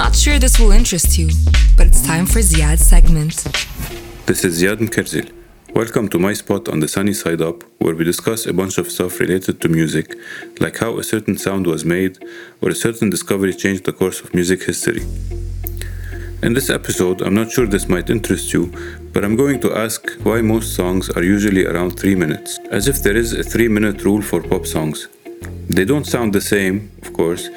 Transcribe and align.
not 0.00 0.16
sure 0.16 0.38
this 0.38 0.58
will 0.58 0.72
interest 0.72 1.18
you, 1.18 1.28
but 1.76 1.86
it's 1.86 2.02
time 2.06 2.24
for 2.24 2.40
Ziad's 2.40 2.86
segment. 2.94 3.34
This 4.24 4.44
is 4.46 4.62
Ziad 4.62 4.78
Mkerzil. 4.78 5.30
Welcome 5.74 6.08
to 6.08 6.18
my 6.18 6.32
spot 6.32 6.70
on 6.70 6.80
the 6.80 6.88
sunny 6.88 7.12
side 7.12 7.42
up, 7.42 7.64
where 7.82 7.94
we 7.94 8.04
discuss 8.04 8.46
a 8.46 8.54
bunch 8.54 8.78
of 8.78 8.90
stuff 8.90 9.20
related 9.20 9.60
to 9.60 9.68
music, 9.68 10.16
like 10.58 10.78
how 10.78 10.96
a 10.98 11.04
certain 11.04 11.36
sound 11.36 11.66
was 11.66 11.84
made 11.84 12.16
or 12.62 12.70
a 12.70 12.74
certain 12.74 13.10
discovery 13.10 13.52
changed 13.52 13.84
the 13.84 13.92
course 13.92 14.22
of 14.22 14.32
music 14.32 14.62
history. 14.62 15.02
In 16.42 16.54
this 16.54 16.70
episode, 16.70 17.20
I'm 17.20 17.34
not 17.34 17.50
sure 17.50 17.66
this 17.66 17.86
might 17.86 18.08
interest 18.08 18.54
you, 18.54 18.72
but 19.12 19.22
I'm 19.22 19.36
going 19.36 19.60
to 19.60 19.76
ask 19.76 20.00
why 20.22 20.40
most 20.40 20.74
songs 20.74 21.10
are 21.10 21.22
usually 21.22 21.66
around 21.66 22.00
3 22.00 22.14
minutes, 22.14 22.58
as 22.70 22.88
if 22.88 23.02
there 23.02 23.18
is 23.18 23.34
a 23.34 23.44
3 23.44 23.68
minute 23.68 24.02
rule 24.02 24.22
for 24.22 24.40
pop 24.42 24.64
songs. 24.64 25.08
They 25.68 25.84
don't 25.84 26.06
sound 26.06 26.32
the 26.32 26.40
same, 26.40 26.90
of 27.02 27.12
course, 27.12 27.50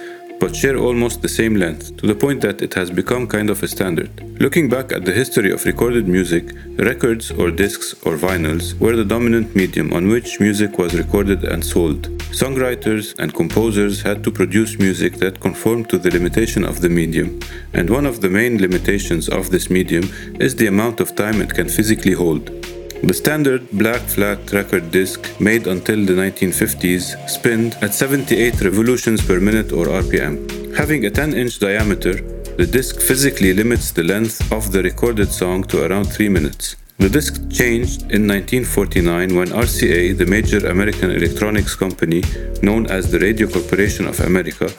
but 0.44 0.54
share 0.54 0.78
almost 0.78 1.22
the 1.22 1.30
same 1.30 1.56
length, 1.56 1.96
to 1.96 2.06
the 2.06 2.14
point 2.14 2.42
that 2.42 2.62
it 2.62 2.74
has 2.74 2.92
become 2.92 3.26
kind 3.26 3.50
of 3.50 3.64
a 3.64 3.68
standard. 3.76 4.12
Looking 4.42 4.68
back 4.68 4.92
at 4.92 5.06
the 5.06 5.14
history 5.14 5.50
of 5.54 5.64
recorded 5.64 6.06
music, 6.06 6.52
records 6.92 7.32
or 7.32 7.50
discs 7.50 7.94
or 8.06 8.18
vinyls 8.18 8.78
were 8.78 8.98
the 8.98 9.06
dominant 9.06 9.56
medium 9.56 9.94
on 9.94 10.10
which 10.10 10.42
music 10.42 10.78
was 10.78 10.96
recorded 10.96 11.46
and 11.46 11.64
sold. 11.64 12.10
Songwriters 12.42 13.18
and 13.20 13.34
composers 13.34 14.02
had 14.02 14.22
to 14.26 14.32
produce 14.32 14.78
music 14.80 15.14
that 15.20 15.40
conformed 15.40 15.90
to 15.92 15.98
the 15.98 16.12
limitation 16.12 16.66
of 16.66 16.82
the 16.82 16.90
medium, 16.90 17.40
and 17.72 17.90
one 17.90 18.06
of 18.06 18.20
the 18.20 18.30
main 18.30 18.60
limitations 18.60 19.30
of 19.30 19.50
this 19.50 19.70
medium 19.70 20.04
is 20.42 20.58
the 20.58 20.68
amount 20.68 21.00
of 21.00 21.16
time 21.16 21.42
it 21.42 21.54
can 21.54 21.70
physically 21.70 22.16
hold. 22.24 22.73
The 23.04 23.14
standard 23.14 23.70
black 23.72 24.00
flat 24.04 24.54
record 24.54 24.90
disc 24.90 25.20
made 25.38 25.68
until 25.68 26.06
the 26.06 26.14
1950s 26.14 27.30
spinned 27.30 27.76
at 27.82 27.94
78 27.94 28.62
revolutions 28.62 29.22
per 29.26 29.42
minute 29.42 29.74
or 29.74 29.88
RPM. 29.88 30.74
Having 30.74 31.06
a 31.06 31.10
10 31.10 31.34
inch 31.34 31.60
diameter, 31.60 32.14
the 32.56 32.66
disc 32.66 33.02
physically 33.02 33.54
limits 33.54 33.92
the 33.92 34.04
length 34.04 34.50
of 34.54 34.72
the 34.72 34.82
recorded 34.82 35.34
song 35.34 35.66
to 35.66 35.84
around 35.86 36.06
3 36.06 36.30
minutes. 36.30 36.78
The 36.98 37.10
disc 37.10 37.34
changed 37.52 38.04
in 38.04 38.26
1949 38.26 39.36
when 39.36 39.48
RCA, 39.50 40.18
the 40.18 40.26
major 40.26 40.66
American 40.68 41.12
electronics 41.12 41.76
company 41.76 42.24
known 42.62 42.86
as 42.88 43.12
the 43.12 43.20
Radio 43.20 43.48
Corporation 43.48 44.08
of 44.08 44.22
America, 44.22 44.70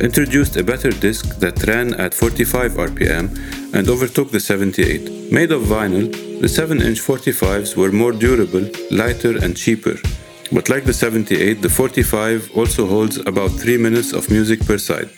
introduced 0.00 0.56
a 0.56 0.64
better 0.64 0.90
disc 0.90 1.26
that 1.40 1.66
ran 1.66 1.94
at 1.94 2.14
45 2.14 2.72
RPM 2.72 3.74
and 3.74 3.88
overtook 3.88 4.30
the 4.30 4.40
78. 4.40 5.30
Made 5.30 5.52
of 5.52 5.62
vinyl, 5.62 6.10
the 6.40 6.48
7 6.48 6.80
inch 6.80 7.00
45s 7.00 7.76
were 7.76 7.92
more 7.92 8.12
durable, 8.12 8.66
lighter, 8.90 9.36
and 9.44 9.56
cheaper. 9.56 9.96
But 10.52 10.68
like 10.68 10.84
the 10.84 10.92
78, 10.94 11.62
the 11.62 11.68
45 11.68 12.50
also 12.56 12.86
holds 12.86 13.18
about 13.18 13.50
3 13.50 13.76
minutes 13.76 14.12
of 14.12 14.30
music 14.30 14.64
per 14.66 14.78
side. 14.78 15.10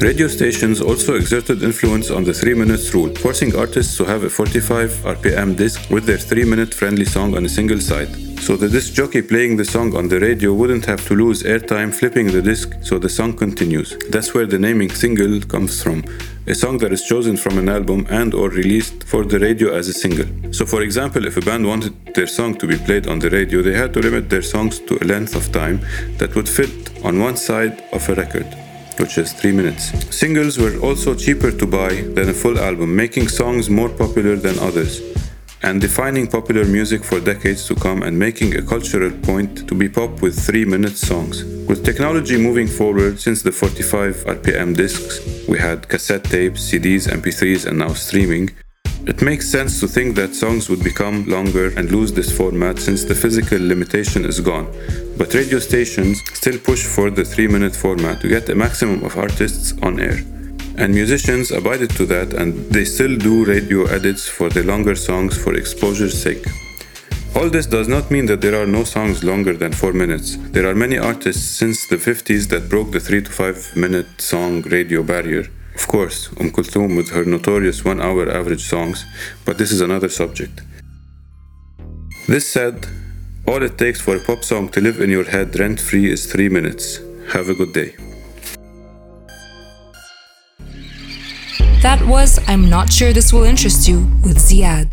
Radio 0.00 0.28
stations 0.28 0.80
also 0.80 1.16
exerted 1.16 1.62
influence 1.62 2.10
on 2.10 2.22
the 2.22 2.32
3 2.32 2.54
minutes 2.54 2.94
rule, 2.94 3.12
forcing 3.16 3.56
artists 3.56 3.96
to 3.96 4.04
have 4.04 4.22
a 4.22 4.30
45 4.30 4.90
RPM 5.04 5.56
disc 5.56 5.90
with 5.90 6.04
their 6.04 6.18
3 6.18 6.44
minute 6.44 6.72
friendly 6.72 7.04
song 7.04 7.36
on 7.36 7.44
a 7.44 7.48
single 7.48 7.80
side. 7.80 8.27
So 8.40 8.56
the 8.56 8.68
disc 8.68 8.94
jockey 8.94 9.20
playing 9.20 9.56
the 9.56 9.64
song 9.64 9.94
on 9.94 10.08
the 10.08 10.18
radio 10.18 10.54
wouldn't 10.54 10.86
have 10.86 11.06
to 11.08 11.14
lose 11.14 11.42
airtime 11.42 11.94
flipping 11.94 12.28
the 12.28 12.40
disc 12.40 12.72
so 12.82 12.98
the 12.98 13.08
song 13.08 13.34
continues. 13.34 13.94
That's 14.08 14.32
where 14.32 14.46
the 14.46 14.58
naming 14.58 14.90
single 14.90 15.40
comes 15.40 15.82
from, 15.82 16.02
a 16.46 16.54
song 16.54 16.78
that 16.78 16.92
is 16.92 17.02
chosen 17.02 17.36
from 17.36 17.58
an 17.58 17.68
album 17.68 18.06
and 18.08 18.32
or 18.32 18.48
released 18.48 19.04
for 19.04 19.24
the 19.24 19.38
radio 19.38 19.74
as 19.74 19.88
a 19.88 19.92
single. 19.92 20.26
So 20.52 20.64
for 20.64 20.80
example, 20.82 21.26
if 21.26 21.36
a 21.36 21.42
band 21.42 21.66
wanted 21.66 21.92
their 22.14 22.26
song 22.26 22.54
to 22.58 22.66
be 22.66 22.78
played 22.78 23.06
on 23.06 23.18
the 23.18 23.28
radio, 23.28 23.60
they 23.60 23.74
had 23.74 23.92
to 23.94 24.00
limit 24.00 24.30
their 24.30 24.42
songs 24.42 24.78
to 24.80 24.96
a 25.02 25.04
length 25.04 25.34
of 25.34 25.52
time 25.52 25.80
that 26.16 26.34
would 26.34 26.48
fit 26.48 26.72
on 27.04 27.20
one 27.20 27.36
side 27.36 27.84
of 27.92 28.08
a 28.08 28.14
record 28.14 28.46
which 28.98 29.16
is 29.16 29.32
3 29.32 29.52
minutes. 29.52 29.92
Singles 30.10 30.58
were 30.58 30.76
also 30.80 31.14
cheaper 31.14 31.52
to 31.52 31.66
buy 31.66 32.02
than 32.16 32.30
a 32.30 32.34
full 32.34 32.58
album, 32.58 32.96
making 32.96 33.28
songs 33.28 33.70
more 33.70 33.88
popular 33.88 34.34
than 34.34 34.58
others 34.58 35.00
and 35.62 35.80
defining 35.80 36.26
popular 36.26 36.64
music 36.64 37.04
for 37.04 37.20
decades 37.20 37.66
to 37.66 37.74
come 37.74 38.02
and 38.02 38.18
making 38.18 38.56
a 38.56 38.62
cultural 38.62 39.10
point 39.10 39.68
to 39.68 39.74
be 39.74 39.88
pop 39.88 40.22
with 40.22 40.38
3 40.38 40.64
minute 40.64 40.96
songs. 40.96 41.44
With 41.68 41.84
technology 41.84 42.36
moving 42.36 42.68
forward 42.68 43.18
since 43.18 43.42
the 43.42 43.52
45 43.52 44.24
RPM 44.26 44.76
discs, 44.76 45.46
we 45.48 45.58
had 45.58 45.88
cassette 45.88 46.24
tapes, 46.24 46.70
CDs, 46.70 47.08
MP3s, 47.08 47.66
and 47.66 47.78
now 47.78 47.92
streaming. 47.94 48.50
It 49.06 49.22
makes 49.22 49.48
sense 49.48 49.80
to 49.80 49.88
think 49.88 50.16
that 50.16 50.34
songs 50.34 50.68
would 50.68 50.84
become 50.84 51.26
longer 51.26 51.72
and 51.76 51.90
lose 51.90 52.12
this 52.12 52.30
format 52.36 52.78
since 52.78 53.04
the 53.04 53.14
physical 53.14 53.58
limitation 53.58 54.24
is 54.24 54.40
gone. 54.40 54.68
But 55.16 55.34
radio 55.34 55.58
stations 55.58 56.22
still 56.34 56.58
push 56.58 56.84
for 56.84 57.10
the 57.10 57.24
3 57.24 57.48
minute 57.48 57.74
format 57.74 58.20
to 58.20 58.28
get 58.28 58.48
a 58.48 58.54
maximum 58.54 59.02
of 59.04 59.16
artists 59.16 59.74
on 59.82 59.98
air 59.98 60.18
and 60.78 60.94
musicians 60.94 61.50
abided 61.50 61.90
to 61.90 62.06
that 62.06 62.32
and 62.32 62.54
they 62.70 62.84
still 62.84 63.16
do 63.16 63.44
radio 63.44 63.84
edits 63.86 64.28
for 64.28 64.48
the 64.48 64.62
longer 64.62 64.94
songs 64.94 65.36
for 65.36 65.54
exposure's 65.56 66.16
sake. 66.22 66.46
All 67.34 67.50
this 67.50 67.66
does 67.66 67.88
not 67.88 68.10
mean 68.10 68.26
that 68.26 68.40
there 68.40 68.60
are 68.60 68.66
no 68.66 68.84
songs 68.84 69.22
longer 69.22 69.54
than 69.54 69.72
4 69.72 69.92
minutes. 69.92 70.36
There 70.54 70.68
are 70.68 70.74
many 70.74 70.96
artists 70.96 71.42
since 71.42 71.86
the 71.86 71.96
50s 71.96 72.48
that 72.48 72.68
broke 72.68 72.92
the 72.92 73.00
3 73.00 73.22
to 73.22 73.30
5 73.30 73.76
minute 73.76 74.20
song 74.20 74.62
radio 74.62 75.02
barrier. 75.02 75.44
Of 75.74 75.86
course, 75.86 76.30
Um 76.40 76.50
Kulthum 76.50 76.96
with 76.96 77.10
her 77.10 77.24
notorious 77.24 77.84
1 77.84 78.00
hour 78.00 78.24
average 78.40 78.64
songs, 78.74 79.04
but 79.44 79.58
this 79.58 79.70
is 79.70 79.80
another 79.80 80.08
subject. 80.08 80.62
This 82.28 82.46
said, 82.56 82.86
all 83.46 83.62
it 83.62 83.78
takes 83.78 84.00
for 84.00 84.16
a 84.16 84.20
pop 84.20 84.42
song 84.44 84.68
to 84.70 84.80
live 84.80 85.00
in 85.00 85.10
your 85.10 85.24
head 85.24 85.58
rent 85.58 85.80
free 85.80 86.10
is 86.10 86.26
3 86.26 86.48
minutes. 86.48 87.00
Have 87.34 87.48
a 87.48 87.54
good 87.54 87.72
day. 87.72 88.07
That 91.88 92.06
was 92.06 92.38
I'm 92.46 92.68
Not 92.68 92.92
Sure 92.92 93.14
This 93.14 93.32
Will 93.32 93.44
Interest 93.44 93.88
You 93.88 94.00
with 94.22 94.36
Ziad. 94.36 94.84